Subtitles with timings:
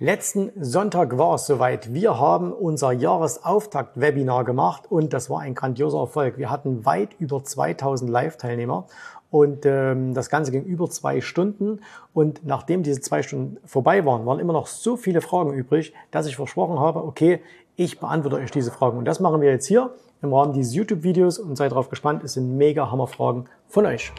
[0.00, 1.94] Letzten Sonntag war es soweit.
[1.94, 6.36] Wir haben unser Jahresauftakt-Webinar gemacht und das war ein grandioser Erfolg.
[6.36, 8.88] Wir hatten weit über 2000 Live-Teilnehmer
[9.30, 11.78] und ähm, das Ganze ging über zwei Stunden.
[12.12, 16.26] Und nachdem diese zwei Stunden vorbei waren, waren immer noch so viele Fragen übrig, dass
[16.26, 17.40] ich versprochen habe, okay,
[17.76, 18.98] ich beantworte euch diese Fragen.
[18.98, 22.24] Und das machen wir jetzt hier im Rahmen dieses YouTube-Videos und seid darauf gespannt.
[22.24, 24.12] Es sind mega Hammer-Fragen von euch.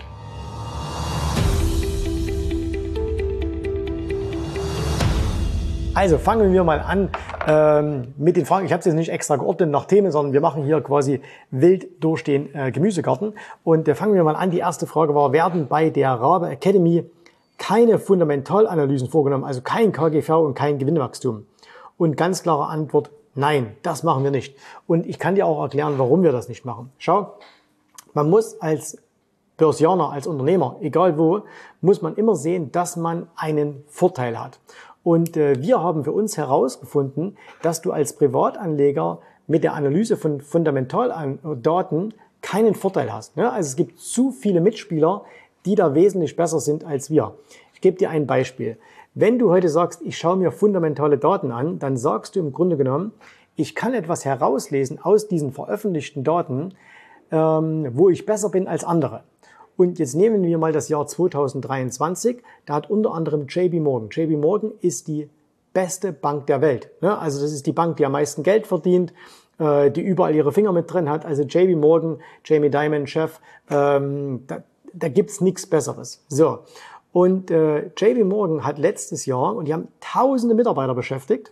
[5.96, 7.10] Also fangen wir mal an
[7.48, 8.66] ähm, mit den Fragen.
[8.66, 12.04] Ich habe es jetzt nicht extra geordnet nach Themen, sondern wir machen hier quasi wild
[12.04, 13.32] durch den äh, Gemüsegarten.
[13.64, 14.52] Und äh, fangen wir mal an.
[14.52, 17.10] Die erste Frage war, werden bei der Rabe Academy
[17.58, 21.46] keine Fundamentalanalysen vorgenommen, also kein KGV und kein Gewinnwachstum?
[21.98, 24.58] Und ganz klare Antwort, nein, das machen wir nicht.
[24.88, 26.92] Und ich kann dir auch erklären, warum wir das nicht machen.
[26.98, 27.36] Schau,
[28.14, 28.98] man muss als
[29.58, 31.44] Börsianer, als Unternehmer, egal wo,
[31.82, 34.60] muss man immer sehen, dass man einen Vorteil hat.
[35.04, 40.42] Und äh, wir haben für uns herausgefunden, dass du als Privatanleger mit der Analyse von
[40.42, 43.38] Fundamentaldaten keinen Vorteil hast.
[43.38, 43.52] Ne?
[43.52, 45.24] Also es gibt zu viele Mitspieler,
[45.66, 47.36] die da wesentlich besser sind als wir.
[47.74, 48.78] Ich gebe dir ein Beispiel.
[49.14, 52.76] Wenn du heute sagst, ich schaue mir fundamentale Daten an, dann sagst du im Grunde
[52.76, 53.14] genommen,
[53.56, 56.74] ich kann etwas herauslesen aus diesen veröffentlichten Daten,
[57.32, 59.24] ähm, wo ich besser bin als andere.
[59.78, 62.42] Und jetzt nehmen wir mal das Jahr 2023.
[62.66, 64.10] Da hat unter anderem JB Morgan.
[64.10, 65.30] JB Morgan ist die
[65.74, 66.90] beste Bank der Welt.
[67.02, 69.14] Also das ist die Bank, die am meisten Geld verdient,
[69.60, 71.26] äh, die überall ihre Finger mit drin hat.
[71.26, 76.24] Also JB Morgan, Jamie Dimon, Chef, ähm, da, da gibt's nichts Besseres.
[76.30, 76.60] So.
[77.12, 81.52] Und äh, JB Morgan hat letztes Jahr, und die haben tausende Mitarbeiter beschäftigt,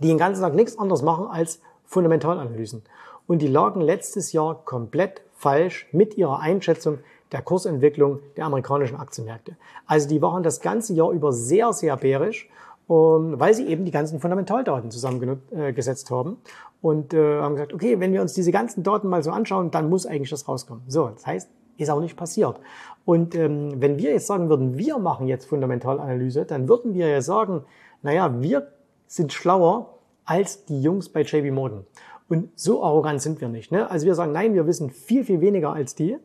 [0.00, 2.82] die den ganzen Tag nichts anderes machen als Fundamentalanalysen.
[3.26, 6.98] Und die lagen letztes Jahr komplett falsch mit ihrer Einschätzung
[7.32, 9.56] der Kursentwicklung der amerikanischen Aktienmärkte.
[9.86, 12.48] Also die waren das ganze Jahr über sehr, sehr bärisch,
[12.86, 16.38] um, weil sie eben die ganzen Fundamentaldaten zusammengesetzt haben
[16.82, 19.88] und äh, haben gesagt, okay, wenn wir uns diese ganzen Daten mal so anschauen, dann
[19.88, 20.82] muss eigentlich das rauskommen.
[20.88, 22.60] So, das heißt, ist auch nicht passiert.
[23.04, 27.22] Und ähm, wenn wir jetzt sagen würden, wir machen jetzt Fundamentalanalyse, dann würden wir ja
[27.22, 27.64] sagen,
[28.02, 28.68] naja, wir
[29.06, 31.84] sind schlauer als die Jungs bei JB Morgan.
[32.28, 33.72] Und so arrogant sind wir nicht.
[33.72, 33.90] Ne?
[33.90, 36.16] Also wir sagen, nein, wir wissen viel, viel weniger als die.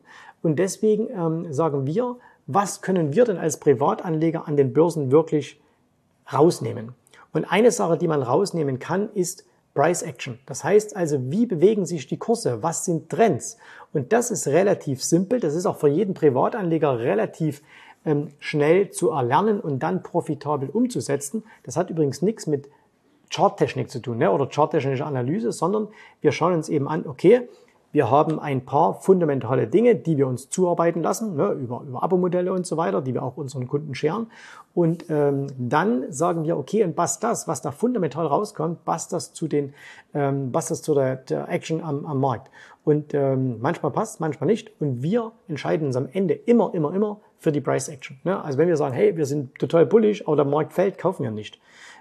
[0.46, 5.60] Und deswegen ähm, sagen wir, was können wir denn als Privatanleger an den Börsen wirklich
[6.32, 6.94] rausnehmen?
[7.32, 10.38] Und eine Sache, die man rausnehmen kann, ist Price Action.
[10.46, 12.62] Das heißt also, wie bewegen sich die Kurse?
[12.62, 13.56] Was sind Trends?
[13.92, 15.40] Und das ist relativ simpel.
[15.40, 17.60] Das ist auch für jeden Privatanleger relativ
[18.04, 21.42] ähm, schnell zu erlernen und dann profitabel umzusetzen.
[21.64, 22.68] Das hat übrigens nichts mit
[23.34, 24.30] Charttechnik zu tun ne?
[24.30, 25.88] oder charttechnische Analyse, sondern
[26.20, 27.48] wir schauen uns eben an, okay,
[27.92, 32.52] wir haben ein paar fundamentale Dinge, die wir uns zuarbeiten lassen, ne, über, über Abo-Modelle
[32.52, 34.26] und so weiter, die wir auch unseren Kunden scheren.
[34.74, 39.32] Und ähm, dann sagen wir, okay, und passt das, was da fundamental rauskommt, passt das
[39.32, 39.72] zu den,
[40.12, 42.50] ähm, passt das zu der, der Action am, am Markt.
[42.84, 44.72] Und ähm, manchmal passt, manchmal nicht.
[44.80, 48.20] Und wir entscheiden uns am Ende immer, immer, immer für die Price Action.
[48.24, 48.42] Ne?
[48.42, 51.30] Also wenn wir sagen, hey, wir sind total bullish, aber der Markt fällt, kaufen wir
[51.30, 51.58] nicht.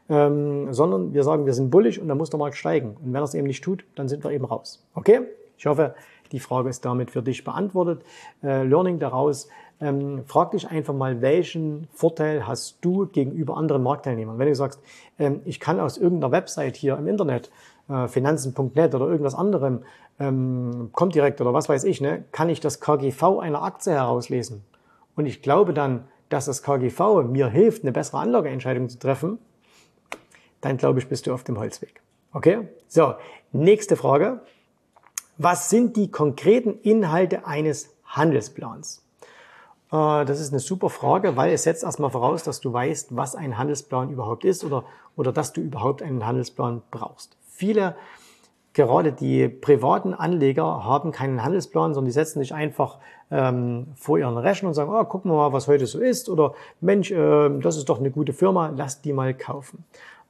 [0.09, 2.97] Ähm, sondern wir sagen, wir sind bullish und dann muss der Markt steigen.
[3.03, 4.85] Und wenn er es eben nicht tut, dann sind wir eben raus.
[4.93, 5.21] Okay?
[5.57, 5.95] Ich hoffe,
[6.31, 8.03] die Frage ist damit für dich beantwortet.
[8.43, 9.47] Äh, Learning daraus,
[9.81, 14.39] ähm, frag dich einfach mal, welchen Vorteil hast du gegenüber anderen Marktteilnehmern?
[14.39, 14.79] Wenn du sagst,
[15.19, 17.51] ähm, ich kann aus irgendeiner Website hier im Internet,
[17.89, 19.83] äh, finanzen.net oder irgendwas anderem,
[20.19, 24.63] ähm, kommt direkt oder was weiß ich, ne, kann ich das KGV einer Aktie herauslesen.
[25.15, 29.39] Und ich glaube dann, dass das KGV mir hilft, eine bessere Anlageentscheidung zu treffen,
[30.61, 32.01] dann glaube ich, bist du auf dem Holzweg.
[32.33, 32.67] Okay?
[32.87, 33.13] So,
[33.51, 34.41] nächste Frage.
[35.37, 39.03] Was sind die konkreten Inhalte eines Handelsplans?
[39.91, 43.35] Äh, das ist eine super Frage, weil es setzt erstmal voraus, dass du weißt, was
[43.35, 44.85] ein Handelsplan überhaupt ist oder,
[45.17, 47.35] oder dass du überhaupt einen Handelsplan brauchst.
[47.49, 47.97] Viele,
[48.71, 54.37] gerade die privaten Anleger, haben keinen Handelsplan, sondern die setzen sich einfach ähm, vor ihren
[54.37, 57.75] Rechner und sagen, oh, gucken wir mal, was heute so ist oder Mensch, äh, das
[57.75, 59.83] ist doch eine gute Firma, lass die mal kaufen.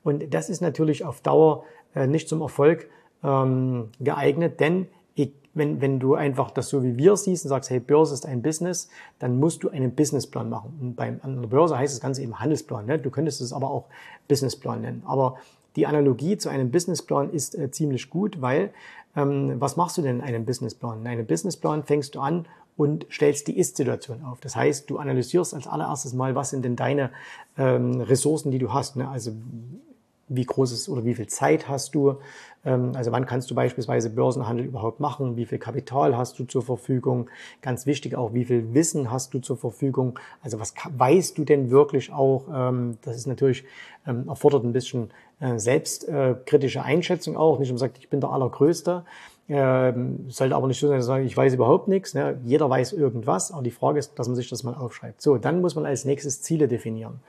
[0.04, 1.64] Und das ist natürlich auf Dauer
[1.94, 2.90] äh, nicht zum Erfolg
[3.26, 4.88] ähm, geeignet, denn
[5.56, 8.42] wenn, wenn du einfach das so wie wir siehst und sagst, hey, Börse ist ein
[8.42, 8.90] Business,
[9.20, 10.78] dann musst du einen Businessplan machen.
[10.80, 12.86] Und beim, an der Börse heißt das Ganze eben Handelsplan.
[12.86, 13.00] Ne?
[13.00, 13.86] Du könntest es aber auch
[14.28, 15.04] Businessplan nennen.
[15.06, 15.38] Aber
[15.78, 18.72] die Analogie zu einem Businessplan ist äh, ziemlich gut, weil
[19.16, 21.02] ähm, was machst du denn in einem Businessplan?
[21.02, 22.46] In einem Businessplan fängst du an
[22.76, 24.42] und stellst die Ist-Situation auf.
[24.42, 27.12] Das heißt, du analysierst als allererstes mal, was sind denn deine
[27.58, 28.98] ähm, Ressourcen, die du hast.
[28.98, 29.08] Ne?
[29.08, 29.32] Also
[30.28, 32.18] wie groß ist oder wie viel Zeit hast du,
[32.66, 36.64] ähm, also wann kannst du beispielsweise Börsenhandel überhaupt machen, wie viel Kapital hast du zur
[36.64, 37.30] Verfügung,
[37.62, 41.70] ganz wichtig auch, wie viel Wissen hast du zur Verfügung, also was weißt du denn
[41.70, 43.64] wirklich auch, ähm, das ist natürlich,
[44.08, 49.04] ähm, erfordert ein bisschen äh, selbstkritische Einschätzung auch, nicht um sagt, ich bin der Allergrößte,
[49.48, 52.16] sollte aber nicht so sein, dass ich weiß überhaupt nichts.
[52.16, 52.40] Ne?
[52.46, 55.22] Jeder weiß irgendwas, aber die Frage ist, dass man sich das mal aufschreibt.
[55.22, 57.20] So, dann muss man als nächstes Ziele definieren.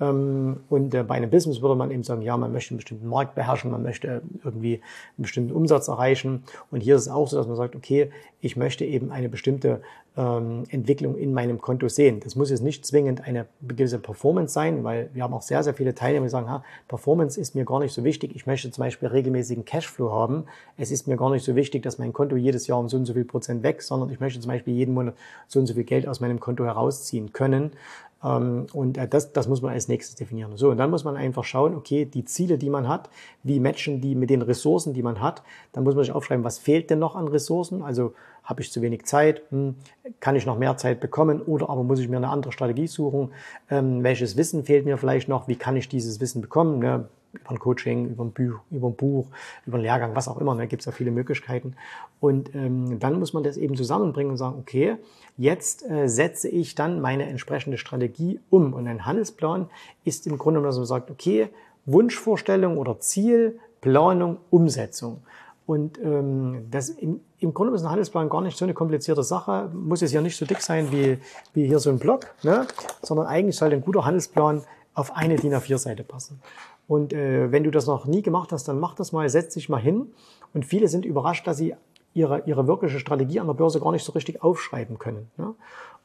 [0.00, 3.34] Ähm, und bei einem Business würde man eben sagen, ja, man möchte einen bestimmten Markt
[3.34, 4.76] beherrschen, man möchte irgendwie
[5.16, 6.44] einen bestimmten Umsatz erreichen.
[6.70, 8.10] Und hier ist es auch so, dass man sagt, okay,
[8.40, 9.82] ich möchte eben eine bestimmte
[10.16, 12.20] ähm, Entwicklung in meinem Konto sehen.
[12.20, 15.74] Das muss jetzt nicht zwingend eine gewisse Performance sein, weil wir haben auch sehr, sehr
[15.74, 18.34] viele Teilnehmer, die sagen, ha, Performance ist mir gar nicht so wichtig.
[18.34, 20.44] Ich möchte zum Beispiel regelmäßigen Cashflow haben.
[20.76, 23.06] Es ist mir gar nicht so wichtig, dass mein Konto jedes Jahr um so und
[23.06, 25.14] so viel Prozent wächst, sondern ich möchte zum Beispiel jeden Monat
[25.46, 27.72] so und so viel Geld aus meinem Konto herausziehen können.
[28.22, 30.56] Ähm, und äh, das, das muss man als nächstes definieren.
[30.56, 33.10] So, und dann muss man einfach schauen, okay, die Ziele, die man hat,
[33.42, 35.42] wie matchen die mit den Ressourcen, die man hat.
[35.72, 37.82] Dann muss man sich aufschreiben, was fehlt denn noch an Ressourcen?
[37.82, 38.14] Also
[38.44, 39.42] habe ich zu wenig Zeit?
[39.50, 39.76] Hm,
[40.20, 41.40] kann ich noch mehr Zeit bekommen?
[41.40, 43.32] Oder aber muss ich mir eine andere Strategie suchen?
[43.70, 45.48] Ähm, welches Wissen fehlt mir vielleicht noch?
[45.48, 46.78] Wie kann ich dieses Wissen bekommen?
[46.78, 47.08] Ne?
[47.32, 49.26] Über ein Coaching, über ein, Buch, über ein Buch,
[49.66, 50.54] über einen Lehrgang, was auch immer.
[50.56, 51.76] Da gibt es ja viele Möglichkeiten.
[52.20, 54.96] Und ähm, dann muss man das eben zusammenbringen und sagen, okay,
[55.36, 58.74] jetzt äh, setze ich dann meine entsprechende Strategie um.
[58.74, 59.68] Und ein Handelsplan
[60.04, 61.48] ist im Grunde, dass man sagt, okay,
[61.86, 65.22] Wunschvorstellung oder Ziel, Planung, Umsetzung.
[65.66, 69.70] Und ähm, das im, im Grunde ist ein Handelsplan gar nicht so eine komplizierte Sache.
[69.72, 71.18] Muss es ja nicht so dick sein wie,
[71.54, 72.66] wie hier so ein Block, ne?
[73.02, 74.62] sondern eigentlich sollte ein guter Handelsplan
[74.94, 76.40] auf eine DIN A4-Seite passen.
[76.88, 79.68] Und äh, wenn du das noch nie gemacht hast, dann mach das mal, setz dich
[79.68, 80.12] mal hin.
[80.52, 81.74] Und viele sind überrascht, dass sie
[82.14, 85.30] ihre, ihre wirkliche Strategie an der Börse gar nicht so richtig aufschreiben können.
[85.36, 85.54] Ne?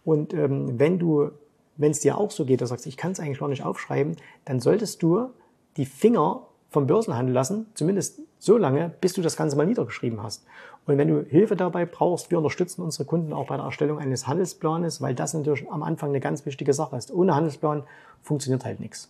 [0.03, 1.31] Und ähm, wenn du,
[1.77, 3.63] wenn es dir auch so geht, dass du sagst, ich kann es eigentlich gar nicht
[3.63, 4.15] aufschreiben,
[4.45, 5.29] dann solltest du
[5.77, 10.45] die Finger vom Börsenhandel lassen, zumindest so lange, bis du das Ganze mal niedergeschrieben hast.
[10.85, 14.27] Und wenn du Hilfe dabei brauchst, wir unterstützen unsere Kunden auch bei der Erstellung eines
[14.27, 17.13] Handelsplanes, weil das natürlich am Anfang eine ganz wichtige Sache ist.
[17.13, 17.83] Ohne Handelsplan
[18.21, 19.09] funktioniert halt nichts.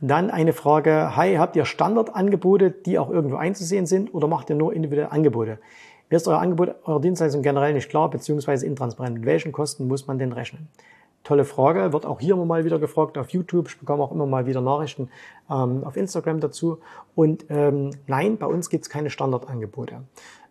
[0.00, 4.56] Dann eine Frage, hi, habt ihr Standardangebote, die auch irgendwo einzusehen sind oder macht ihr
[4.56, 5.58] nur individuelle Angebote?
[6.08, 9.16] Mir ist euer Angebot, eure Dienstleistung generell nicht klar beziehungsweise intransparent.
[9.16, 10.68] Mit welchen Kosten muss man denn rechnen?
[11.28, 13.68] Tolle Frage, wird auch hier immer mal wieder gefragt auf YouTube.
[13.68, 15.10] Ich bekomme auch immer mal wieder Nachrichten
[15.50, 16.78] ähm, auf Instagram dazu.
[17.14, 20.04] Und ähm, nein, bei uns gibt es keine Standardangebote.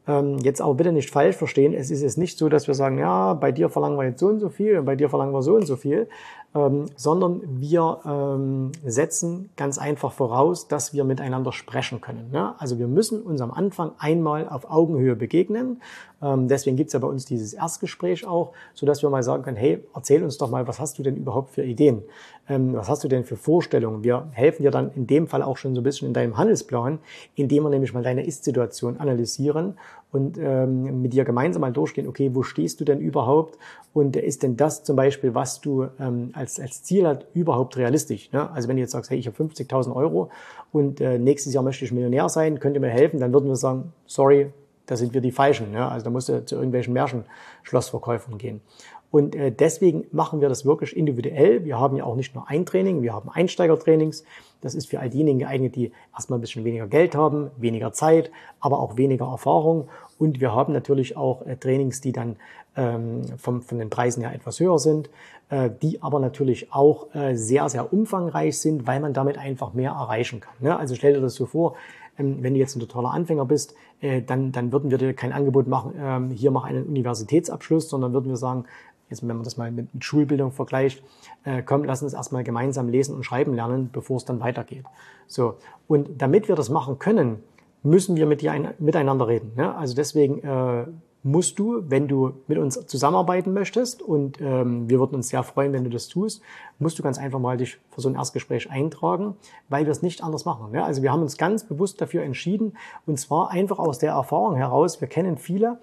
[0.08, 1.74] Ähm, jetzt aber bitte nicht falsch verstehen.
[1.74, 4.28] Es ist jetzt nicht so, dass wir sagen, ja, bei dir verlangen wir jetzt so
[4.28, 6.08] und so viel und bei dir verlangen wir so und so viel,
[6.56, 12.32] ähm, sondern wir ähm, setzen ganz einfach voraus, dass wir miteinander sprechen können.
[12.32, 12.56] Ne?
[12.58, 15.82] Also wir müssen uns am Anfang einmal auf Augenhöhe begegnen.
[16.22, 19.58] Ähm, deswegen gibt's ja bei uns dieses Erstgespräch auch, so dass wir mal sagen können,
[19.58, 22.04] hey, erzähl uns doch mal, was hast du denn überhaupt für Ideen?
[22.50, 24.04] Ähm, was hast du denn für Vorstellungen?
[24.04, 27.00] Wir helfen dir dann in dem Fall auch schon so ein bisschen in deinem Handelsplan,
[27.36, 29.78] indem wir nämlich mal deine Ist-Situation analysieren
[30.12, 33.58] und ähm, mit dir gemeinsam mal durchgehen, okay, wo stehst du denn überhaupt
[33.94, 38.32] und ist denn das zum Beispiel, was du ähm, als, als Ziel hast, überhaupt realistisch?
[38.32, 38.50] Ne?
[38.52, 40.30] Also wenn du jetzt sagst, hey, ich habe 50.000 Euro
[40.72, 43.56] und äh, nächstes Jahr möchte ich Millionär sein, könnt ihr mir helfen, dann würden wir
[43.56, 44.52] sagen, sorry,
[44.86, 45.72] da sind wir die Falschen.
[45.72, 45.86] Ne?
[45.86, 48.62] Also da musst du zu irgendwelchen Märchenschlossverkäufern gehen.
[49.10, 51.64] Und äh, deswegen machen wir das wirklich individuell.
[51.64, 54.24] Wir haben ja auch nicht nur ein Training, wir haben Einsteigertrainings.
[54.62, 58.32] Das ist für all diejenigen geeignet, die erstmal ein bisschen weniger Geld haben, weniger Zeit,
[58.60, 59.88] aber auch weniger Erfahrung.
[60.20, 62.36] Und wir haben natürlich auch äh, Trainings, die dann
[62.76, 65.10] ähm, vom, von den Preisen her etwas höher sind,
[65.50, 69.92] äh, die aber natürlich auch äh, sehr, sehr umfangreich sind, weil man damit einfach mehr
[69.92, 70.54] erreichen kann.
[70.60, 70.78] Ne?
[70.78, 71.76] Also stell dir das so vor,
[72.18, 75.32] ähm, wenn du jetzt ein totaler Anfänger bist, äh, dann, dann würden wir dir kein
[75.32, 78.66] Angebot machen, ähm, hier mach einen Universitätsabschluss, sondern würden wir sagen,
[79.10, 81.04] jetzt wenn man das mal mit, Schulbildung vergleicht,
[81.44, 84.86] äh, komm, lass uns erstmal gemeinsam lesen und schreiben lernen, bevor es dann weitergeht.
[85.28, 85.56] So.
[85.88, 87.44] Und damit wir das machen können,
[87.84, 89.54] müssen wir mit dir ein, miteinander reden.
[89.56, 89.74] Ne?
[89.76, 90.86] Also deswegen äh,
[91.24, 95.74] musst du, wenn du mit uns zusammenarbeiten möchtest, und ähm, wir würden uns sehr freuen,
[95.74, 96.42] wenn du das tust,
[96.80, 99.36] musst du ganz einfach mal dich für so ein Erstgespräch eintragen,
[99.68, 100.74] weil wir es nicht anders machen.
[100.74, 100.86] Ja?
[100.86, 105.02] Also wir haben uns ganz bewusst dafür entschieden, und zwar einfach aus der Erfahrung heraus,
[105.02, 105.80] wir kennen viele,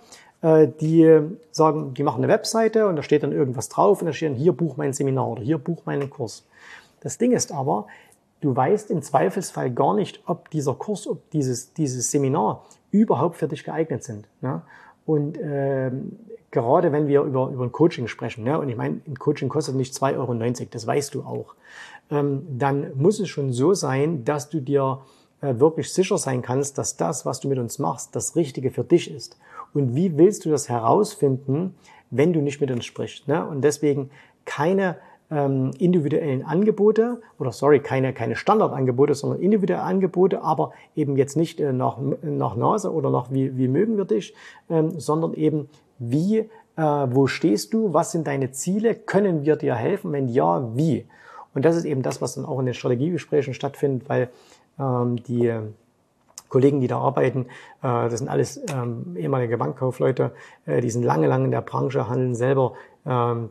[0.80, 1.20] die
[1.52, 4.36] sagen, die machen eine Webseite und da steht dann irgendwas drauf und da steht dann,
[4.36, 6.46] hier buch mein Seminar oder hier buch meinen Kurs.
[7.00, 7.86] Das Ding ist aber,
[8.42, 13.48] du weißt im Zweifelsfall gar nicht, ob dieser Kurs, ob dieses, dieses Seminar überhaupt für
[13.48, 14.28] dich geeignet sind.
[14.42, 14.60] Ne?
[15.06, 16.16] Und ähm,
[16.50, 19.74] gerade wenn wir über, über ein Coaching sprechen, ne, und ich meine, ein Coaching kostet
[19.74, 21.54] nicht 2,90 Euro, das weißt du auch,
[22.10, 25.00] ähm, dann muss es schon so sein, dass du dir
[25.40, 28.84] äh, wirklich sicher sein kannst, dass das, was du mit uns machst, das Richtige für
[28.84, 29.36] dich ist.
[29.74, 31.74] Und wie willst du das herausfinden,
[32.10, 33.28] wenn du nicht mit uns sprichst?
[33.28, 33.46] Ne?
[33.46, 34.10] Und deswegen
[34.44, 34.96] keine
[35.30, 41.60] ähm, individuellen Angebote oder sorry, keine, keine Standardangebote, sondern individuelle Angebote, aber eben jetzt nicht
[41.60, 44.34] äh, nach, nach Nase oder nach wie, wie mögen wir dich,
[44.70, 49.74] ähm, sondern eben wie, äh, wo stehst du, was sind deine Ziele, können wir dir
[49.74, 51.06] helfen, wenn ja, wie.
[51.54, 54.28] Und das ist eben das, was dann auch in den Strategiegesprächen stattfindet, weil
[54.78, 55.52] ähm, die
[56.54, 57.46] Kollegen, die da arbeiten,
[57.82, 60.30] äh, das sind alles ähm, ehemalige Bankkaufleute,
[60.66, 63.48] äh, die sind lange, lange in der Branche, handeln selber ähm,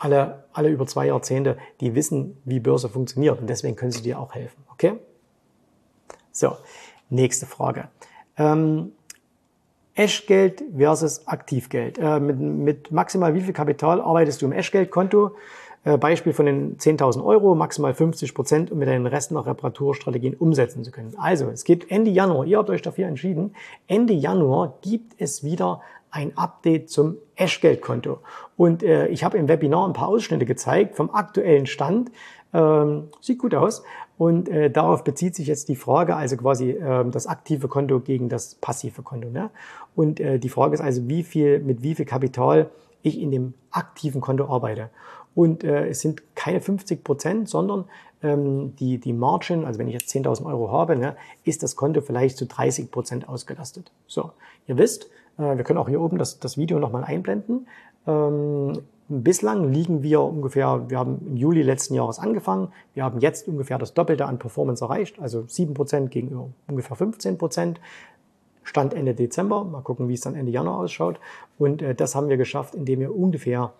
[0.00, 4.18] alle, alle über zwei Jahrzehnte, die wissen, wie Börse funktioniert und deswegen können sie dir
[4.18, 4.64] auch helfen.
[4.72, 4.94] Okay?
[6.32, 6.56] So,
[7.08, 7.86] nächste Frage.
[8.36, 8.90] Ähm,
[9.94, 11.98] Eschgeld versus Aktivgeld.
[11.98, 15.36] Äh, mit, mit maximal wie viel Kapital arbeitest du im Eschgeldkonto?
[15.86, 20.34] Äh, Beispiel von den 10.000 Euro, maximal 50 Prozent, um mit den Rest nach Reparaturstrategien
[20.34, 21.14] umsetzen zu können.
[21.16, 23.54] Also, es gibt Ende Januar, ihr habt euch dafür entschieden,
[23.86, 28.18] Ende Januar gibt es wieder ein Update zum Eschgeldkonto.
[28.56, 32.10] Und äh, ich habe im Webinar ein paar Ausschnitte gezeigt vom aktuellen Stand.
[32.52, 33.84] Ähm, sieht gut aus.
[34.18, 38.28] Und äh, darauf bezieht sich jetzt die Frage, also quasi äh, das aktive Konto gegen
[38.28, 39.28] das passive Konto.
[39.28, 39.50] Ne?
[39.94, 42.70] Und äh, die Frage ist also, wie viel, mit wie viel Kapital
[43.02, 44.90] ich in dem aktiven Konto arbeite.
[45.36, 47.84] Und äh, es sind keine 50 Prozent, sondern
[48.22, 51.14] ähm, die, die Margin, also wenn ich jetzt 10.000 Euro habe, ne,
[51.44, 53.92] ist das Konto vielleicht zu 30 Prozent ausgelastet.
[54.06, 54.32] So,
[54.66, 57.68] ihr wisst, äh, wir können auch hier oben das, das Video nochmal einblenden.
[58.06, 63.46] Ähm, bislang liegen wir ungefähr, wir haben im Juli letzten Jahres angefangen, wir haben jetzt
[63.46, 67.76] ungefähr das Doppelte an Performance erreicht, also 7 Prozent gegenüber ungefähr 15%.
[68.66, 71.20] Stand Ende Dezember, mal gucken, wie es dann Ende Januar ausschaut.
[71.56, 73.72] Und äh, das haben wir geschafft, indem wir ungefähr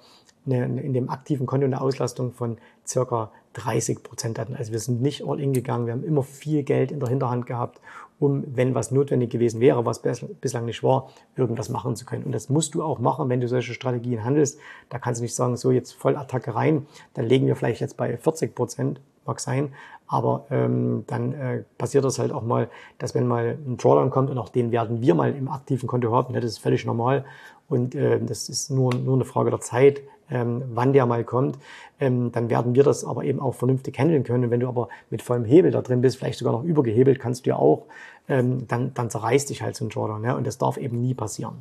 [0.46, 4.54] eine, in dem aktiven Konto eine Auslastung von circa 30 Prozent hatten.
[4.54, 5.86] Also wir sind nicht all in gegangen.
[5.86, 7.80] Wir haben immer viel Geld in der Hinterhand gehabt,
[8.20, 10.02] um, wenn was notwendig gewesen wäre, was
[10.40, 12.22] bislang nicht war, irgendwas machen zu können.
[12.22, 14.60] Und das musst du auch machen, wenn du solche Strategien handelst.
[14.88, 18.16] Da kannst du nicht sagen, so jetzt Vollattacke rein, dann legen wir vielleicht jetzt bei
[18.16, 19.72] 40 Prozent, mag sein,
[20.06, 22.68] aber ähm, dann äh, passiert das halt auch mal,
[22.98, 26.12] dass wenn mal ein Drawdown kommt und auch den werden wir mal im aktiven Konto
[26.12, 27.24] haben, ne, das ist völlig normal
[27.68, 31.58] und äh, das ist nur, nur eine Frage der Zeit, ähm, wann der mal kommt,
[32.00, 34.44] ähm, dann werden wir das aber eben auch vernünftig handeln können.
[34.44, 37.46] Und wenn du aber mit vollem Hebel da drin bist, vielleicht sogar noch übergehebelt, kannst
[37.46, 37.86] du ja auch,
[38.28, 40.24] ähm, dann, dann zerreißt dich halt so ein Jordan.
[40.24, 40.34] Ja?
[40.34, 41.54] Und das darf eben nie passieren.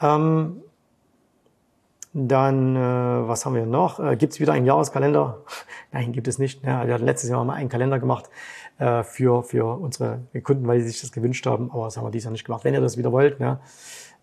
[0.00, 0.62] Ähm,
[2.14, 2.78] dann, äh,
[3.28, 3.98] was haben wir noch?
[3.98, 5.42] Äh, gibt es wieder einen Jahreskalender?
[5.92, 6.64] Nein, gibt es nicht.
[6.64, 8.30] Ja, wir hatten letztes Jahr mal einen Kalender gemacht
[8.78, 11.72] äh, für, für unsere Kunden, weil sie sich das gewünscht haben.
[11.72, 12.62] Aber das haben wir dieses Jahr nicht gemacht.
[12.64, 13.58] Wenn ihr das wieder wollt, ne,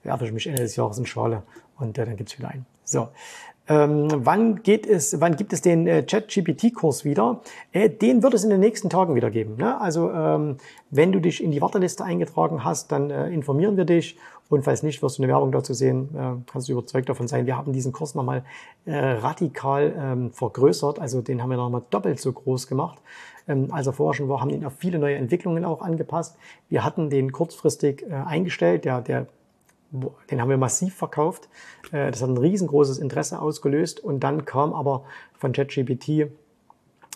[0.04, 1.44] werfe ich mich Ende des Jahres in Schale
[1.78, 2.66] und äh, dann gibt's wieder einen.
[2.86, 3.10] So.
[3.68, 7.42] Ähm, wann geht es, wann gibt es den äh, Chat-GPT-Kurs wieder?
[7.72, 9.56] Äh, den wird es in den nächsten Tagen wieder geben.
[9.58, 9.80] Ne?
[9.80, 10.58] Also ähm,
[10.90, 14.18] wenn du dich in die Warteliste eingetragen hast, dann äh, informieren wir dich.
[14.52, 17.46] Und falls nicht, wirst du eine Werbung dazu sehen, äh, kannst du überzeugt davon sein.
[17.46, 18.44] Wir haben diesen Kurs nochmal
[18.84, 21.00] äh, radikal ähm, vergrößert.
[21.00, 23.00] Also den haben wir nochmal doppelt so groß gemacht.
[23.48, 26.36] Ähm, als er vorher schon war, haben ihn auf viele neue Entwicklungen auch angepasst.
[26.68, 28.84] Wir hatten den kurzfristig äh, eingestellt.
[28.84, 29.28] Der, der
[30.30, 31.50] den haben wir massiv verkauft.
[31.92, 34.00] Das hat ein riesengroßes Interesse ausgelöst.
[34.00, 35.04] Und dann kam aber
[35.34, 36.32] von ChatGPT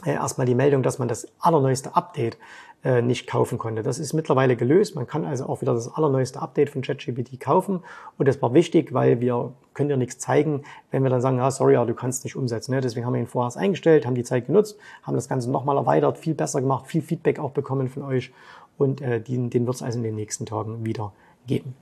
[0.03, 2.37] erstmal die Meldung, dass man das allerneueste Update
[2.85, 3.81] äh, nicht kaufen konnte.
[3.81, 4.95] Das ist mittlerweile gelöst.
[4.95, 7.81] Man kann also auch wieder das allerneueste Update von ChatGPT kaufen.
[8.19, 10.61] Und das war wichtig, weil wir können dir nichts zeigen,
[10.91, 12.73] wenn wir dann sagen, ah, sorry, aber du kannst nicht umsetzen.
[12.75, 12.81] Ne?
[12.81, 16.19] Deswegen haben wir ihn vorher eingestellt, haben die Zeit genutzt, haben das Ganze nochmal erweitert,
[16.19, 18.31] viel besser gemacht, viel Feedback auch bekommen von euch.
[18.77, 21.11] Und äh, den, den wird es also in den nächsten Tagen wieder
[21.47, 21.73] geben.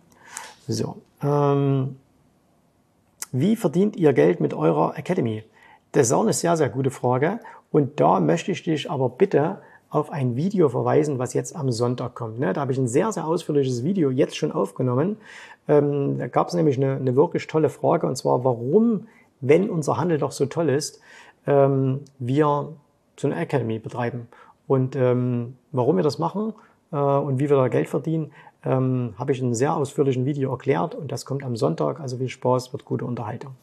[0.70, 0.96] So.
[1.22, 1.98] Ähm,
[3.34, 5.44] wie verdient ihr Geld mit eurer Academy?
[5.92, 7.42] Das ist auch eine sehr, sehr gute Frage.
[7.74, 9.60] Und da möchte ich dich aber bitte
[9.94, 12.40] auf ein Video verweisen, was jetzt am Sonntag kommt.
[12.40, 12.52] Ne?
[12.52, 15.18] Da habe ich ein sehr, sehr ausführliches Video jetzt schon aufgenommen.
[15.68, 19.08] Ähm, da gab es nämlich eine, eine wirklich tolle Frage, und zwar, warum,
[19.40, 21.00] wenn unser Handel doch so toll ist,
[21.46, 22.70] ähm, wir
[23.18, 24.28] so eine Academy betreiben.
[24.66, 26.54] Und ähm, warum wir das machen
[26.92, 28.32] äh, und wie wir da Geld verdienen,
[28.66, 32.00] habe ich in einem sehr ausführlichen Video erklärt und das kommt am Sonntag.
[32.00, 33.56] Also viel Spaß, wird gute Unterhaltung.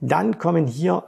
[0.00, 1.04] Dann kommen hier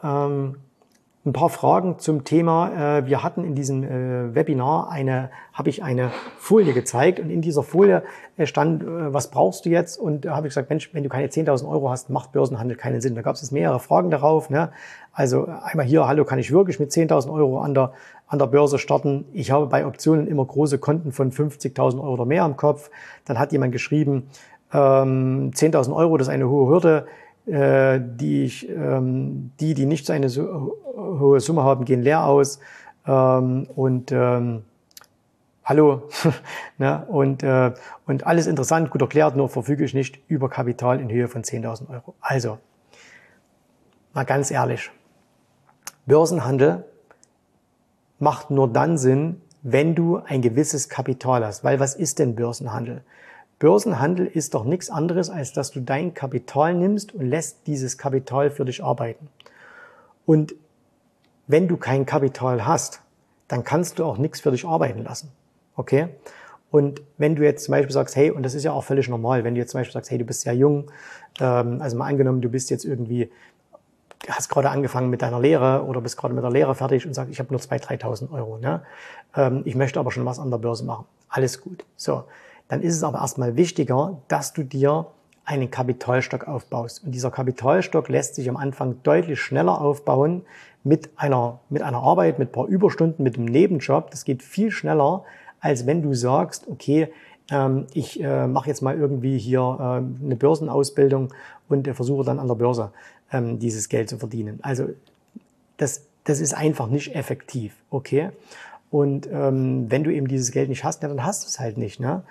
[1.26, 2.98] ein paar Fragen zum Thema.
[2.98, 7.42] Äh, wir hatten in diesem äh, Webinar eine, habe ich eine Folie gezeigt und in
[7.42, 8.02] dieser Folie
[8.38, 9.98] äh, stand, was brauchst du jetzt?
[9.98, 13.02] Und da habe ich gesagt, Mensch, wenn du keine 10.000 Euro hast, macht Börsenhandel keinen
[13.02, 13.14] Sinn.
[13.14, 14.48] Da gab es jetzt mehrere Fragen darauf.
[14.48, 14.70] Ne?
[15.12, 17.92] Also einmal hier, hallo, kann ich wirklich mit 10.000 Euro an der,
[18.26, 19.26] an der Börse starten?
[19.34, 22.90] Ich habe bei Optionen immer große Konten von 50.000 Euro oder mehr im Kopf.
[23.26, 24.28] Dann hat jemand geschrieben,
[24.72, 27.06] ähm, 10.000 Euro, das ist eine hohe Hürde
[27.46, 30.76] die, ich, ähm, die, die nicht so eine so
[31.18, 32.60] hohe Summe haben, gehen leer aus.
[33.06, 34.64] Ähm, und ähm,
[35.64, 36.02] hallo,
[36.78, 37.04] ne?
[37.08, 37.72] und, äh,
[38.06, 41.90] und alles interessant, gut erklärt, nur verfüge ich nicht über Kapital in Höhe von 10.000
[41.90, 42.14] Euro.
[42.20, 42.58] Also,
[44.12, 44.90] mal ganz ehrlich,
[46.06, 46.84] Börsenhandel
[48.18, 51.64] macht nur dann Sinn, wenn du ein gewisses Kapital hast.
[51.64, 53.02] Weil was ist denn Börsenhandel?
[53.58, 58.50] Börsenhandel ist doch nichts anderes, als dass du dein Kapital nimmst und lässt dieses Kapital
[58.50, 59.28] für dich arbeiten.
[60.24, 60.54] Und
[61.50, 63.02] wenn du kein Kapital hast,
[63.48, 65.32] dann kannst du auch nichts für dich arbeiten lassen.
[65.74, 66.08] Okay?
[66.70, 69.42] Und wenn du jetzt zum Beispiel sagst, hey, und das ist ja auch völlig normal,
[69.42, 70.90] wenn du jetzt zum Beispiel sagst, hey, du bist sehr jung,
[71.40, 73.32] ähm, also mal angenommen, du bist jetzt irgendwie,
[74.28, 77.32] hast gerade angefangen mit deiner Lehre oder bist gerade mit der Lehre fertig und sagst,
[77.32, 78.58] ich habe nur 2.000, 3.000 Euro.
[78.58, 78.82] Ne?
[79.34, 81.06] Ähm, ich möchte aber schon was an der Börse machen.
[81.28, 81.84] Alles gut.
[81.96, 82.24] So,
[82.68, 85.06] dann ist es aber erstmal wichtiger, dass du dir
[85.44, 87.02] einen Kapitalstock aufbaust.
[87.02, 90.42] Und dieser Kapitalstock lässt sich am Anfang deutlich schneller aufbauen
[90.82, 94.10] mit einer, mit einer Arbeit, mit ein paar Überstunden, mit einem Nebenjob.
[94.10, 95.24] Das geht viel schneller,
[95.60, 97.08] als wenn du sagst, okay,
[97.50, 101.32] ähm, ich äh, mache jetzt mal irgendwie hier äh, eine Börsenausbildung
[101.68, 102.92] und äh, versuche dann an der Börse
[103.32, 104.60] ähm, dieses Geld zu verdienen.
[104.62, 104.88] Also
[105.76, 108.30] das, das ist einfach nicht effektiv, okay?
[108.90, 112.00] Und ähm, wenn du eben dieses Geld nicht hast, dann hast du es halt nicht.
[112.00, 112.22] Ne?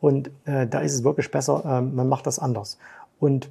[0.00, 2.78] Und äh, da ist es wirklich besser, man macht das anders.
[3.20, 3.50] Und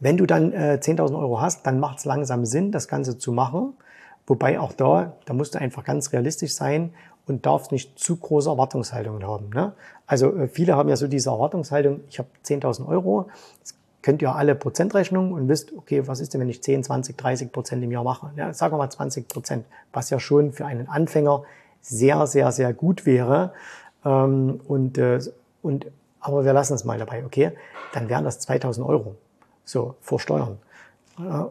[0.00, 3.32] wenn du dann äh, 10.000 Euro hast, dann macht es langsam Sinn, das Ganze zu
[3.32, 3.74] machen.
[4.26, 6.94] Wobei auch da, da musst du einfach ganz realistisch sein
[7.26, 9.50] und darfst nicht zu große Erwartungshaltungen haben.
[9.50, 9.72] Ne?
[10.06, 14.34] Also äh, viele haben ja so diese Erwartungshaltung, ich habe 10.000 Euro, jetzt könnt ihr
[14.34, 17.90] alle Prozentrechnung und wisst, okay, was ist denn, wenn ich 10, 20, 30 Prozent im
[17.90, 18.30] Jahr mache?
[18.36, 21.42] Ja, sagen wir mal 20 Prozent, was ja schon für einen Anfänger
[21.80, 23.52] sehr, sehr, sehr gut wäre.
[24.04, 25.20] Ähm, und, äh,
[25.62, 25.86] und,
[26.20, 27.52] aber wir lassen es mal dabei, okay?
[27.94, 29.16] Dann wären das 2000 Euro,
[29.64, 30.58] so, vor Steuern.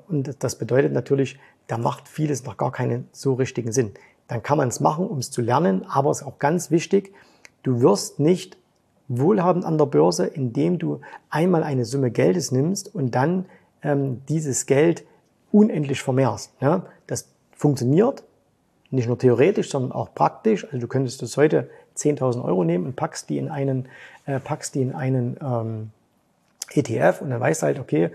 [0.08, 3.94] Und das bedeutet natürlich, da macht vieles noch gar keinen so richtigen Sinn
[4.28, 5.86] dann kann man es machen, um es zu lernen.
[5.88, 7.14] Aber es ist auch ganz wichtig,
[7.64, 8.58] du wirst nicht
[9.08, 13.46] wohlhabend an der Börse, indem du einmal eine Summe Geldes nimmst und dann
[13.82, 15.04] ähm, dieses Geld
[15.52, 16.54] unendlich vermehrst.
[16.62, 16.86] Ja?
[17.06, 18.24] Das funktioniert
[18.90, 20.66] nicht nur theoretisch, sondern auch praktisch.
[20.66, 23.88] Also du könntest das heute 10.000 Euro nehmen und packst die in einen,
[24.26, 25.92] äh, packst die in einen ähm,
[26.76, 28.12] ETF und dann weißt du halt, okay,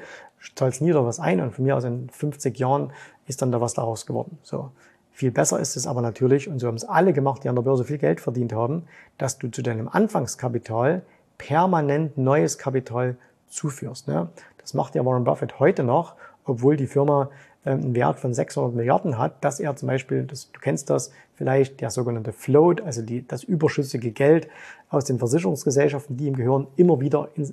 [0.55, 2.93] zahlst nie wieder was ein und von mir aus in 50 Jahren
[3.27, 4.39] ist dann da was daraus geworden.
[4.43, 4.71] So.
[5.13, 7.63] Viel besser ist es aber natürlich, und so haben es alle gemacht, die an der
[7.63, 8.85] Börse viel Geld verdient haben,
[9.19, 11.03] dass du zu deinem Anfangskapital
[11.39, 13.17] permanent neues Kapital
[13.49, 14.07] zuführst.
[14.07, 14.29] Ne?
[14.59, 17.31] Das macht ja Warren Buffett heute noch, obwohl die Firma
[17.65, 21.11] ähm, einen Wert von 600 Milliarden hat, dass er zum Beispiel, das, du kennst das
[21.35, 24.49] vielleicht, der sogenannte Float, also die, das überschüssige Geld
[24.89, 27.53] aus den Versicherungsgesellschaften, die ihm gehören, immer wieder in,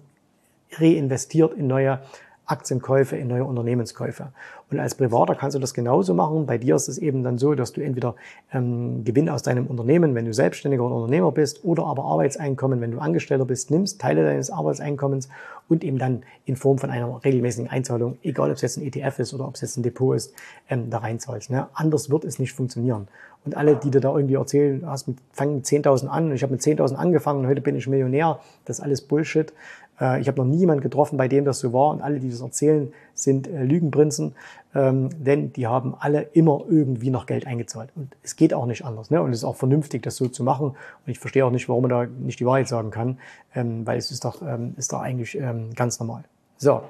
[0.72, 2.00] reinvestiert in neue
[2.46, 4.28] Aktienkäufe, in neue Unternehmenskäufe.
[4.72, 6.46] Und als Privater kannst du das genauso machen.
[6.46, 8.16] Bei dir ist es eben dann so, dass du entweder
[8.52, 13.00] ähm, Gewinn aus deinem Unternehmen, wenn du selbstständiger Unternehmer bist, oder aber Arbeitseinkommen, wenn du
[13.00, 15.30] Angestellter bist, nimmst, Teile deines Arbeitseinkommens
[15.70, 19.20] und eben dann in Form von einer regelmäßigen Einzahlung, egal ob es jetzt ein ETF
[19.20, 20.34] ist oder ob es jetzt ein Depot ist,
[20.70, 21.50] ähm, da reinzahlst.
[21.50, 21.68] Ne?
[21.74, 23.08] Anders wird es nicht funktionieren.
[23.46, 26.54] Und alle, die dir da irgendwie erzählen, hast mit, fang mit 10.000 an, ich habe
[26.54, 29.54] mit 10.000 angefangen und heute bin ich Millionär, das ist alles Bullshit.
[30.00, 32.42] Äh, ich habe noch niemanden getroffen, bei dem das so war und alle, die das
[32.42, 34.36] erzählen, sind äh, Lügenprinzen,
[34.74, 37.90] ähm, denn die haben alle immer irgendwie noch Geld eingezahlt.
[37.96, 39.10] Und es geht auch nicht anders.
[39.10, 39.22] Ne?
[39.22, 40.70] Und es ist auch vernünftig, das so zu machen.
[40.70, 43.18] Und ich verstehe auch nicht, warum man da nicht die Wahrheit sagen kann,
[43.54, 45.38] ähm, weil es ist doch, ähm, ist doch eigentlich
[45.76, 46.24] ganz normal.
[46.58, 46.82] So.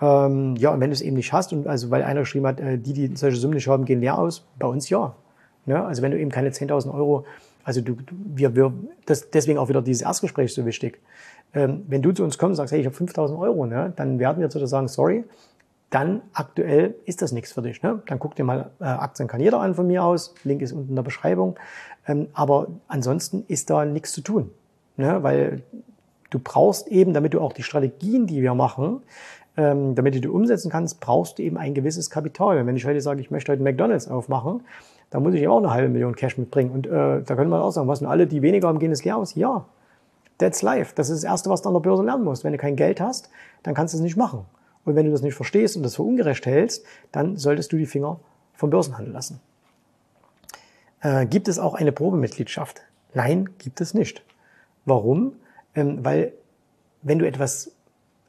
[0.00, 2.78] Ja, und wenn du es eben nicht hast, und also weil einer geschrieben hat, äh,
[2.78, 5.16] die, die solche Summen nicht haben, gehen leer aus, bei uns ja.
[5.66, 5.84] Ne?
[5.84, 7.24] Also wenn du eben keine 10.000 Euro,
[7.64, 8.72] also du, wir, wir,
[9.04, 11.00] das, deswegen auch wieder dieses Erstgespräch so wichtig.
[11.54, 14.18] Ähm, wenn du zu uns kommst und sagst, hey, ich habe 5000 Euro, ne, dann
[14.18, 15.24] werden wir zu dir sagen, sorry,
[15.90, 17.82] dann aktuell ist das nichts für dich.
[17.82, 18.02] Ne?
[18.06, 20.34] Dann guck dir mal äh, Aktien kann jeder an von mir aus.
[20.44, 21.56] Link ist unten in der Beschreibung.
[22.06, 24.50] Ähm, aber ansonsten ist da nichts zu tun.
[24.96, 25.22] Ne?
[25.22, 25.62] Weil
[26.30, 29.00] du brauchst eben, damit du auch die Strategien, die wir machen,
[29.56, 32.58] ähm, damit du die umsetzen kannst, brauchst du eben ein gewisses Kapital.
[32.58, 34.60] Und wenn ich heute sage, ich möchte heute McDonalds aufmachen,
[35.10, 36.70] dann muss ich eben auch eine halbe Million Cash mitbringen.
[36.70, 39.04] Und äh, da können wir auch sagen, was sind alle, die weniger haben, gehen es
[39.04, 39.34] leer aus?
[39.34, 39.64] Ja,
[40.38, 40.92] That's life.
[40.94, 42.44] Das ist das Erste, was du an der Börse lernen musst.
[42.44, 43.28] Wenn du kein Geld hast,
[43.62, 44.44] dann kannst du es nicht machen.
[44.84, 47.86] Und wenn du das nicht verstehst und das für ungerecht hältst, dann solltest du die
[47.86, 48.20] Finger
[48.54, 49.40] vom Börsenhandel lassen.
[51.00, 52.82] Äh, gibt es auch eine Probemitgliedschaft?
[53.14, 54.24] Nein, gibt es nicht.
[54.84, 55.34] Warum?
[55.74, 56.32] Ähm, weil
[57.02, 57.72] wenn du etwas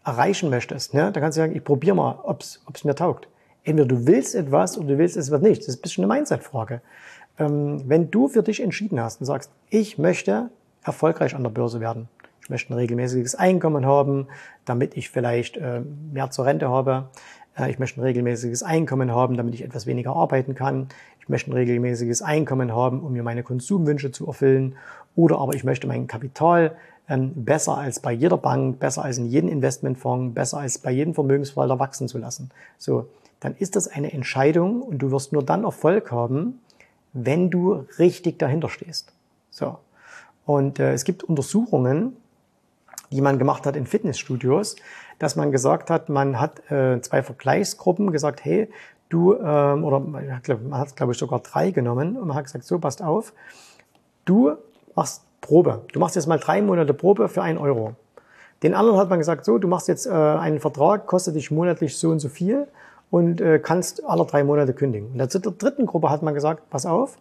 [0.05, 3.27] erreichen möchtest, ne, dann kannst du sagen, ich probiere mal, ob es mir taugt.
[3.63, 5.61] Entweder du willst etwas oder du willst es wird nicht.
[5.61, 6.81] Das ist ein bisschen eine Mindset-Frage.
[7.37, 10.49] Ähm, wenn du für dich entschieden hast und sagst, ich möchte
[10.83, 12.07] erfolgreich an der Börse werden.
[12.43, 14.27] Ich möchte ein regelmäßiges Einkommen haben,
[14.65, 17.09] damit ich vielleicht äh, mehr zur Rente habe.
[17.57, 20.87] Äh, ich möchte ein regelmäßiges Einkommen haben, damit ich etwas weniger arbeiten kann.
[21.19, 24.75] Ich möchte ein regelmäßiges Einkommen haben, um mir meine Konsumwünsche zu erfüllen.
[25.15, 26.75] Oder aber ich möchte mein Kapital
[27.07, 31.13] ähm, besser als bei jeder Bank, besser als in jedem Investmentfonds, besser als bei jedem
[31.13, 32.49] Vermögensverwalter wachsen zu lassen.
[32.77, 36.59] So, dann ist das eine Entscheidung und du wirst nur dann Erfolg haben,
[37.13, 39.11] wenn du richtig dahinter stehst.
[39.49, 39.77] So.
[40.49, 42.17] Und äh, es gibt Untersuchungen,
[43.12, 44.77] die man gemacht hat in Fitnessstudios,
[45.19, 48.67] dass man gesagt hat, man hat äh, zwei Vergleichsgruppen gesagt, hey,
[49.09, 52.79] du, ähm, oder man hat, glaube ich, sogar drei genommen und man hat gesagt, so,
[52.79, 53.31] passt auf,
[54.25, 54.53] du
[54.95, 55.83] machst Probe.
[55.93, 57.93] Du machst jetzt mal drei Monate Probe für einen Euro.
[58.63, 61.95] Den anderen hat man gesagt, so, du machst jetzt äh, einen Vertrag, kostet dich monatlich
[61.95, 62.67] so und so viel
[63.12, 65.12] und äh, kannst alle drei Monate kündigen.
[65.12, 67.19] Und der dritten Gruppe hat man gesagt, pass auf,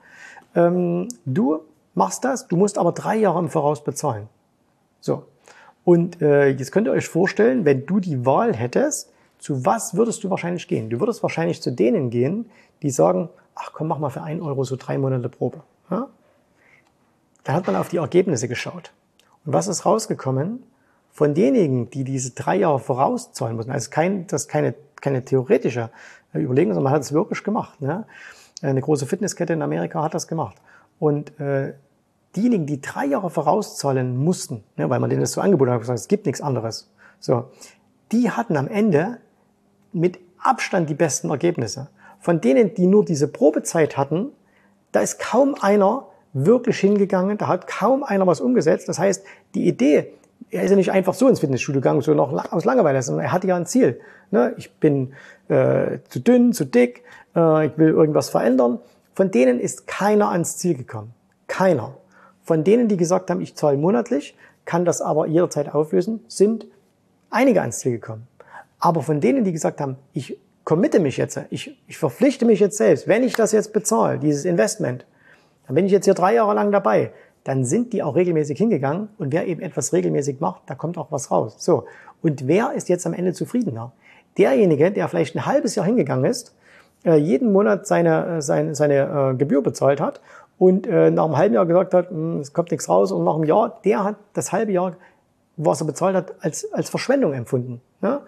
[0.54, 1.60] ähm, du
[1.94, 4.28] machst das, du musst aber drei Jahre im Voraus bezahlen.
[5.00, 5.24] So.
[5.84, 10.22] Und äh, jetzt könnt ihr euch vorstellen, wenn du die Wahl hättest, zu was würdest
[10.24, 10.90] du wahrscheinlich gehen?
[10.90, 12.50] Du würdest wahrscheinlich zu denen gehen,
[12.82, 15.62] die sagen, ach komm, mach mal für ein Euro so drei Monate Probe.
[15.90, 16.08] Ja?
[17.44, 18.92] Dann hat man auf die Ergebnisse geschaut.
[19.44, 20.62] Und was ist rausgekommen?
[21.10, 25.90] Von denjenigen, die diese drei Jahre vorauszahlen müssen, also kein, das ist keine, keine theoretische
[26.34, 27.80] Überlegung, sondern man hat es wirklich gemacht.
[27.80, 28.04] Ne?
[28.62, 30.56] Eine große Fitnesskette in Amerika hat das gemacht.
[30.98, 31.74] Und äh,
[32.36, 35.98] diejenigen, die drei Jahre vorauszahlen mussten, ne, weil man denen das so angeboten hat, gesagt,
[35.98, 37.44] es gibt nichts anderes, so,
[38.12, 39.18] die hatten am Ende
[39.92, 41.88] mit Abstand die besten Ergebnisse.
[42.20, 44.30] Von denen, die nur diese Probezeit hatten,
[44.92, 48.88] da ist kaum einer wirklich hingegangen, da hat kaum einer was umgesetzt.
[48.88, 50.12] Das heißt, die Idee,
[50.50, 53.32] er ist ja nicht einfach so ins Fitnessstudio gegangen, so noch aus Langeweile, sondern er
[53.32, 54.00] hatte ja ein Ziel.
[54.30, 54.54] Ne?
[54.56, 55.12] Ich bin
[55.48, 57.02] äh, zu dünn, zu dick,
[57.34, 58.78] äh, ich will irgendwas verändern.
[59.18, 61.12] Von denen ist keiner ans Ziel gekommen.
[61.48, 61.96] Keiner.
[62.44, 66.68] Von denen, die gesagt haben, ich zahle monatlich, kann das aber jederzeit auflösen, sind
[67.28, 68.28] einige ans Ziel gekommen.
[68.78, 72.76] Aber von denen, die gesagt haben, ich committe mich jetzt, ich, ich verpflichte mich jetzt
[72.76, 75.04] selbst, wenn ich das jetzt bezahle, dieses Investment,
[75.66, 77.10] dann bin ich jetzt hier drei Jahre lang dabei,
[77.42, 81.10] dann sind die auch regelmäßig hingegangen und wer eben etwas regelmäßig macht, da kommt auch
[81.10, 81.56] was raus.
[81.58, 81.86] So.
[82.22, 83.90] Und wer ist jetzt am Ende zufriedener?
[84.36, 86.54] Derjenige, der vielleicht ein halbes Jahr hingegangen ist,
[87.04, 90.20] jeden Monat seine, äh, seine, seine äh, Gebühr bezahlt hat
[90.58, 93.34] und äh, nach einem halben Jahr gesagt hat, hm, es kommt nichts raus und nach
[93.34, 94.94] einem Jahr, der hat das halbe Jahr,
[95.56, 97.80] was er bezahlt hat, als, als Verschwendung empfunden.
[98.00, 98.20] Ne?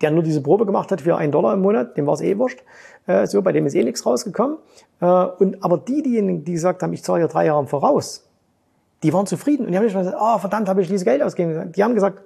[0.00, 2.38] Der nur diese Probe gemacht hat für einen Dollar im Monat, dem war es eh
[2.38, 2.62] wurscht,
[3.06, 4.58] äh, so, bei dem ist eh nichts rausgekommen.
[5.00, 8.28] Äh, und, aber die, diejenigen, die gesagt haben, ich zahle ja drei Jahre Voraus,
[9.02, 11.22] die waren zufrieden und die haben nicht mal gesagt, oh, verdammt, habe ich dieses Geld
[11.22, 11.72] ausgegeben.
[11.72, 12.22] Die haben gesagt,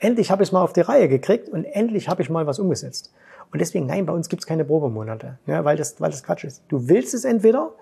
[0.00, 2.58] endlich habe ich es mal auf die Reihe gekriegt und endlich habe ich mal was
[2.58, 3.12] umgesetzt.
[3.52, 6.44] Und deswegen, nein, bei uns gibt es keine Probemonate, ja, weil, das, weil das Quatsch
[6.44, 6.62] ist.
[6.68, 7.72] Du willst es entweder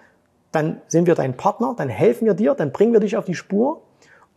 [0.55, 3.35] dann sind wir dein Partner, dann helfen wir dir, dann bringen wir dich auf die
[3.35, 3.83] Spur.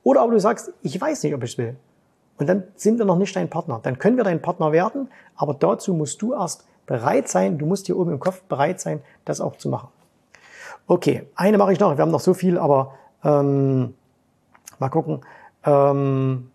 [0.03, 1.75] Oder aber du sagst, ich weiß nicht, ob ich will.
[2.37, 3.79] Und dann sind wir noch nicht dein Partner.
[3.83, 7.85] Dann können wir dein Partner werden, aber dazu musst du erst bereit sein, du musst
[7.85, 9.89] hier oben im Kopf bereit sein, das auch zu machen.
[10.87, 13.93] Okay, eine mache ich noch, wir haben noch so viel, aber ähm,
[14.79, 15.21] mal gucken.
[15.65, 16.49] Ähm,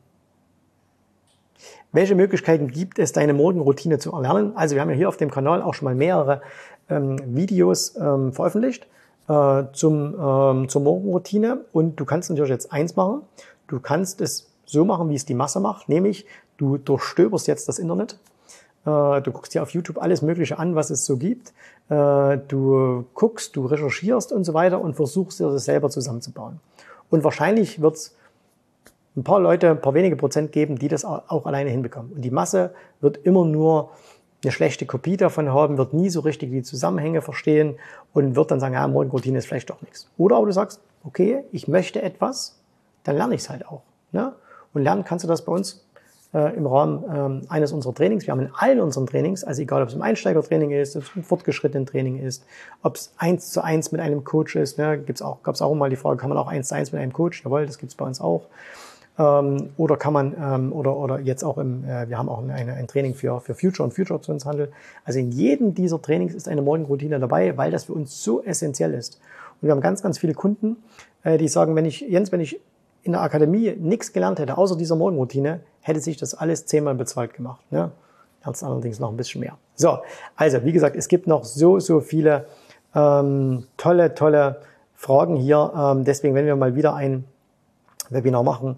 [1.92, 4.52] welche Möglichkeiten gibt es, deine Morgenroutine zu erlernen?
[4.56, 6.42] Also wir haben ja hier auf dem Kanal auch schon mal mehrere
[6.88, 8.86] ähm, Videos ähm, veröffentlicht
[9.28, 11.64] äh, zum, ähm, zur Morgenroutine.
[11.72, 13.22] Und du kannst natürlich jetzt eins machen.
[13.66, 17.78] Du kannst es so machen, wie es die Masse macht, nämlich du durchstöberst jetzt das
[17.78, 18.18] Internet.
[18.84, 21.52] Äh, du guckst dir auf YouTube alles Mögliche an, was es so gibt.
[21.88, 26.60] Äh, du guckst, du recherchierst und so weiter und versuchst dir das selber zusammenzubauen.
[27.10, 28.16] Und wahrscheinlich wird es
[29.16, 32.12] ein paar Leute, ein paar wenige Prozent geben, die das auch alleine hinbekommen.
[32.12, 33.90] Und die Masse wird immer nur
[34.42, 37.76] eine schlechte Kopie davon haben, wird nie so richtig die Zusammenhänge verstehen
[38.12, 40.10] und wird dann sagen, ja, Morgenroutine ist vielleicht doch nichts.
[40.18, 42.58] Oder aber du sagst, okay, ich möchte etwas,
[43.04, 43.82] dann lerne ich es halt auch.
[44.10, 44.32] Ne?
[44.72, 45.84] Und lernen kannst du das bei uns
[46.34, 48.26] äh, im Rahmen ähm, eines unserer Trainings.
[48.26, 51.10] Wir haben in allen unseren Trainings, also egal ob es im Einsteigertraining ist, ob es
[51.14, 52.44] im fortgeschrittenen Training ist,
[52.82, 55.74] ob es eins zu eins mit einem Coach ist, ne, gibt's auch, gab es auch
[55.74, 57.44] mal die Frage, kann man auch eins zu eins mit einem Coach?
[57.44, 58.46] Jawohl, das gibt's bei uns auch.
[59.18, 62.72] Ähm, oder kann man, ähm, oder, oder jetzt auch im, äh, wir haben auch eine,
[62.72, 64.72] ein Training für, für Future und Future Optionshandel.
[65.04, 68.94] Also in jedem dieser Trainings ist eine Morgenroutine dabei, weil das für uns so essentiell
[68.94, 69.20] ist.
[69.60, 70.76] Und wir haben ganz, ganz viele Kunden,
[71.24, 72.60] äh, die sagen, wenn ich, Jens, wenn ich
[73.02, 77.34] in der Akademie nichts gelernt hätte, außer dieser Morgenroutine, hätte sich das alles zehnmal bezahlt
[77.34, 77.60] gemacht.
[77.70, 77.90] Ne?
[78.44, 79.58] Lernst allerdings noch ein bisschen mehr.
[79.74, 79.98] So,
[80.36, 82.46] also wie gesagt, es gibt noch so, so viele
[82.94, 84.60] ähm, tolle, tolle
[84.94, 85.72] Fragen hier.
[85.76, 87.24] Ähm, deswegen, wenn wir mal wieder ein
[88.10, 88.76] Webinar machen,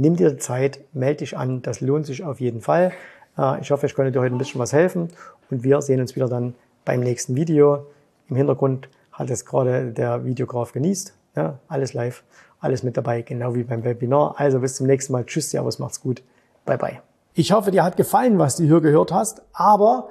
[0.00, 2.92] Nimm dir Zeit, melde dich an, das lohnt sich auf jeden Fall.
[3.36, 5.08] Äh, ich hoffe, ich konnte dir heute ein bisschen was helfen
[5.50, 7.84] und wir sehen uns wieder dann beim nächsten Video.
[8.28, 11.14] Im Hintergrund hat es gerade der Videograf genießt.
[11.34, 12.22] Ja, alles live,
[12.60, 14.36] alles mit dabei, genau wie beim Webinar.
[14.38, 15.24] Also bis zum nächsten Mal.
[15.26, 16.22] Tschüss, Servus, macht's gut.
[16.64, 17.00] Bye, bye.
[17.34, 20.10] Ich hoffe, dir hat gefallen, was du hier gehört hast, aber